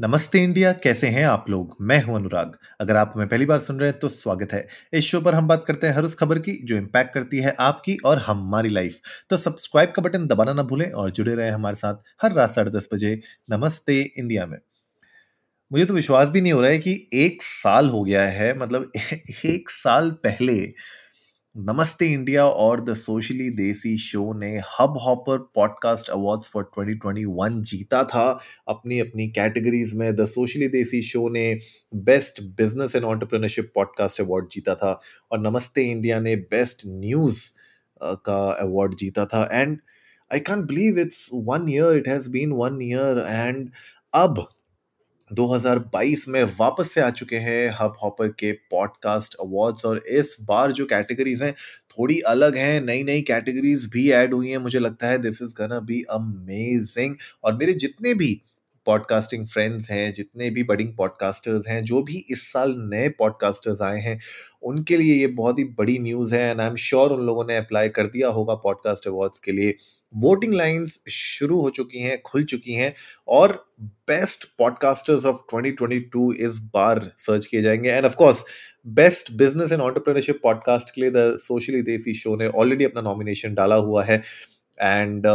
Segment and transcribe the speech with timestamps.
[0.00, 1.76] नमस्ते इंडिया, कैसे हैं आप लोग?
[1.80, 5.04] मैं हूँ अनुराग। अगर आप हमें पहली बार सुन रहे हैं तो स्वागत है। इस
[5.04, 7.96] शो पर हम बात करते हैं हर उस खबर की जो इम्पैक्ट करती है आपकी
[8.04, 9.00] और हमारी लाइफ
[9.30, 12.70] तो सब्सक्राइब का बटन दबाना ना भूलें और जुड़े रहें हमारे साथ हर रात साढ़े
[12.70, 14.58] दस बजे नमस्ते इंडिया में।
[15.72, 18.92] मुझे तो विश्वास भी नहीं हो रहा है कि एक साल हो गया है मतलब
[19.46, 20.72] एक साल पहले
[21.56, 28.02] नमस्ते इंडिया और द सोशली देसी शो ने Hubhopper podcast awards for 2021 जीता
[28.04, 31.58] था। अपनी अपनी कैटेगरीज में द सोशली देसी शो ने
[31.94, 35.00] best business and entrepreneurship podcast award जीता था
[35.32, 37.52] और नमस्ते इंडिया ने बेस्ट न्यूज़
[38.04, 39.78] का अवार्ड जीता था। And
[40.32, 43.70] I can't believe it's one year, it has been one year, and
[44.14, 44.46] अब
[45.30, 50.72] 2022 में वापस से आ चुके हैं हब हॉपर के पॉडकास्ट अवार्ड्स और इस बार
[50.72, 51.52] जो कैटेगरीज हैं,
[51.90, 55.54] थोड़ी अलग हैं नई नई कैटेगरीज भी ऐड हुई हैं। मुझे लगता है this is
[55.58, 58.42] gonna be amazing और मेरे जितने भी
[58.86, 64.00] पॉडकास्टिंग फ्रेंड्स हैं, जितने भी बडिंग पॉडकास्टर्स हैं, जो भी इस साल नए पॉडकास्टर्स आए
[64.00, 64.20] हैं,
[64.62, 67.56] उनके लिए ये बहुत ही बड़ी न्यूज़ है एंड आई एम श्योर उन लोगों ने
[67.56, 69.74] अप्लाई कर दिया होगा पॉडकास्ट अवार्ड्स के लिए।
[70.16, 72.94] वोटिंग लाइंस शुरू हो चुकी हैं, खुल चुकी हैं
[73.28, 78.44] और बेस्ट पॉडकास्टर्स ऑफ़ 2022 इस बार सर्च किए जाएँगे। And of course
[78.86, 83.54] best business and entrepreneurship podcast के लिए द सोशली देसी शो ने ऑलरेडी अपना नॉमिनेशन
[83.54, 84.22] डाला हुआ है।
[84.82, 85.26] And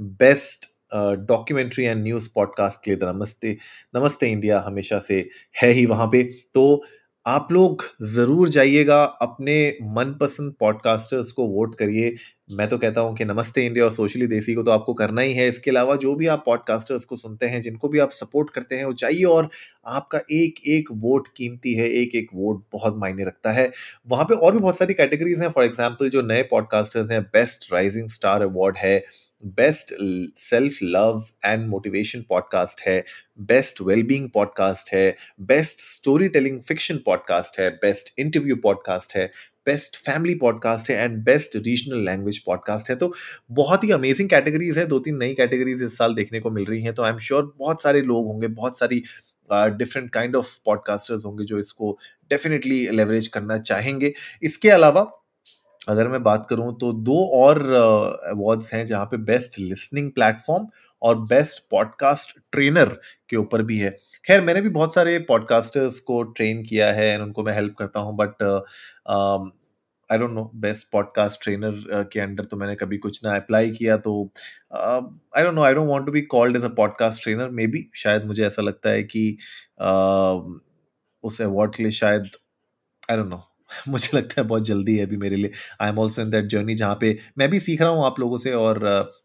[0.00, 3.56] best documentary and news podcast के लिए नमस्ते
[3.96, 5.28] नमस्ते इंडिया हमेशा से
[5.62, 6.22] है ही वहाँ पे।
[6.54, 6.82] तो
[7.26, 12.14] आप लोग ज़रूर जाइएगा, अपने मनपसंद पॉडकास्टर्स को वोट करिए।
[12.48, 15.32] मैं तो कहता हूँ कि नमस्ते इंडिया और सोशली देसी को तो आपको करना ही
[15.32, 18.76] है। इसके अलावा जो भी आप पॉडकास्टर्स को सुनते हैं, जिनको भी आप सपोर्ट करते
[18.76, 19.48] हैं, वो चाहिए और
[19.86, 23.70] आपका एक एक वोट कीमती है एक एक वोट बहुत मायने रखता है।
[24.08, 27.72] वहाँ पे और भी बहुत सारी कैटेगरीज हैं। फॉर एग्ज़ाम्पल जो नए पॉडकास्टर्स हैं बेस्ट
[27.72, 28.98] राइजिंग स्टार अवार्ड है
[29.46, 29.94] best
[30.40, 33.02] self love and motivation podcast है
[33.48, 39.30] बेस्ट वेलबींग पॉडकास्ट है best story telling fiction podcast है बेस्ट इंटरव्यू पॉडकास्ट है।
[39.66, 43.12] बेस्ट फैमिली पॉडकास्ट है and best regional language podcast है। तो
[43.50, 46.82] बहुत ही अमेजिंग कैटेगरीज है। दो तीन नई कैटेगरीज इस साल देखने को मिल रही
[46.82, 49.02] हैं। तो आई एम श्योर बहुत सारे लोग होंगे, बहुत सारी
[49.52, 51.98] डिफरेंट काइंड ऑफ़ पॉडकास्टर्स होंगे जो इसको
[52.30, 55.04] डेफिनेटली लेवरेज करना चाहेंगे। इसके अलावा
[55.88, 57.72] अगर मैं बात करूँ तो दो और
[58.26, 60.66] अवार्ड्स हैं जहाँ पे बेस्ट लिसनिंग प्लेटफॉर्म
[61.02, 63.90] और बेस्ट पॉडकास्ट ट्रेनर के ऊपर भी है।
[64.24, 68.00] खैर मैंने भी बहुत सारे पॉडकास्टर्स को ट्रेन किया है एंड उनको मैं हेल्प करता
[68.00, 68.42] हूँ but
[70.12, 73.96] I don't know best podcast trainer के अंडर तो मैंने कभी कुछ ना अप्लाई किया
[73.96, 74.30] तो
[75.36, 78.24] I don't know I don't want to be called as a podcast trainer maybe शायद
[78.24, 79.38] मुझे ऐसा लगता है कि
[79.82, 80.60] uh,
[81.22, 82.28] उस अवार्ड के लिए शायद
[83.10, 83.53] आई डोंट नो
[83.88, 86.74] मुझे लगता है बहुत जल्दी है अभी मेरे लिए। I am also in that journey
[86.74, 88.80] जहाँ पे मैं भी सीख रहा हूँ आप लोगों से और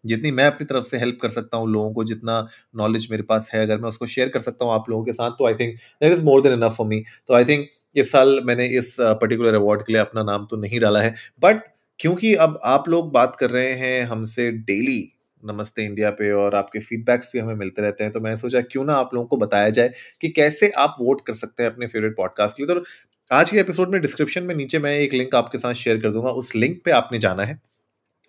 [0.05, 3.49] जितनी मैं अपनी तरफ़ से हेल्प कर सकता हूँ लोगों को, जितना नॉलेज मेरे पास
[3.53, 5.75] है, अगर मैं उसको शेयर कर सकता हूँ आप लोगों के साथ तो I think
[6.01, 9.55] that is more than enough for me तो आई थिंक इस साल मैंने इस पर्टिकुलर
[9.55, 11.61] अवार्ड के लिए अपना नाम तो नहीं डाला है। बट
[11.99, 15.01] क्योंकि अब आप लोग बात कर रहे हैं हमसे डेली
[15.43, 18.83] नमस्ते इंडिया पे और आपके फीडबैक्स भी हमें मिलते रहते हैं तो मैंने सोचा क्यों
[18.85, 19.89] ना आप लोगों को बताया जाए
[20.21, 22.83] कि कैसे आप वोट कर सकते हैं अपने फेवरेट पॉडकास्ट के लिए। तो
[23.31, 26.29] आज के एपिसोड में डिस्क्रिप्शन में नीचे मैं एक लिंक आपके साथ शेयर कर दूँगा।
[26.31, 27.59] उस लिंक पे आपने जाना है।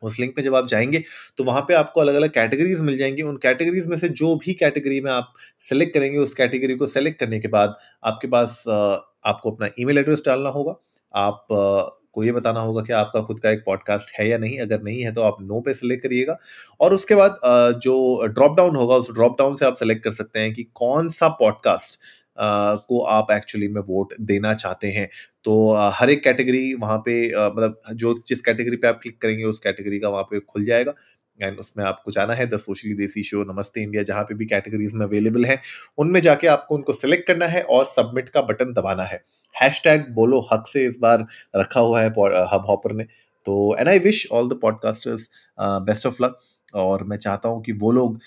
[0.02, 1.02] उस लिंक पे जब आप जाएँगे
[1.38, 4.54] तो वहाँ पे आपको अलग अलग कैटेगरीज मिल जाएँगी। उन कैटेगरीज में से जो भी
[4.54, 9.50] कैटेगरी में आप सेलेक्ट करेंगे, उस कैटेगरी को सेलेक्ट करने के बाद आपके पास आपको
[9.50, 10.74] अपना ईमेल एड्रेस डालना होगा।
[11.14, 14.82] आप को ये बताना होगा कि आपका खुद का एक पॉडकास्ट है या नहीं। अगर
[14.82, 16.38] नहीं है तो आप नो पे सिलेक्ट करिएगा।
[16.80, 17.36] और उसके बाद
[17.82, 21.08] जो ड्रॉप डाउन होगा, उस ड्रॉप डाउन से आप सेलेक्ट कर सकते हैं कि कौन
[21.10, 21.98] सा पॉडकास्ट
[22.38, 25.08] को आप एक्चुअली में वोट देना चाहते हैं।
[25.44, 25.54] तो
[25.94, 29.98] हर एक कैटेगरी वहाँ पे मतलब जो जिस कैटेगरी पे आप क्लिक करेंगे, उस कैटेगरी
[29.98, 30.94] का वहाँ पे खुल जाएगा।
[31.40, 34.94] एंड उसमें आपको जाना है the socially desi show, Namaste India, जहाँ पे भी कैटेगरीज
[34.94, 35.58] में अवेलेबल है।
[35.98, 39.22] उनमें जाके आपको उनको सिलेक्ट करना है और सबमिट का बटन दबाना है।
[39.54, 41.26] हैश बोलो हक से इस बार
[41.56, 43.04] रखा हुआ है हब हॉपर ने।
[43.46, 46.36] तो and I wish all the podcasters best of luck
[46.74, 48.20] और मैं चाहता हूँ कि वो लोग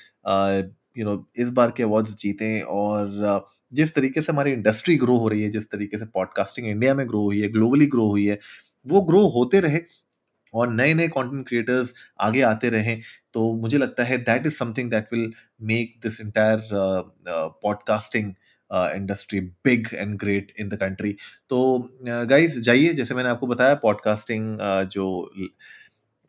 [0.97, 5.27] यू नो इस बार के अवार्ड्स जीते और जिस तरीके से हमारी इंडस्ट्री ग्रो हो
[5.27, 8.39] रही है जिस तरीके से पॉडकास्टिंग इंडिया में ग्रो हुई है ग्लोबली ग्रो हुई है
[8.87, 9.79] वो ग्रो होते रहे
[10.53, 13.01] और नए नए कंटेंट क्रिएटर्स आगे आते रहें
[13.33, 16.61] तो मुझे लगता है that is something that will make this entire
[17.63, 18.33] podcasting
[18.73, 21.15] industry big and great in the country
[21.49, 25.29] तो गाइज़ जाइए जैसे मैंने आपको बताया पॉडकास्टिंग uh, जो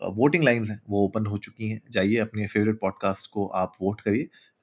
[0.02, 4.00] वोटिंग लाइंस हैं वो ओपन हो चुकी हैं। जाइए अपने फेवरेट पॉडकास्ट को आप वोट
[4.00, 4.28] करिए।